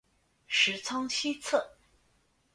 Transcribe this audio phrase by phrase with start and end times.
[0.47, 1.75] 十仓西侧。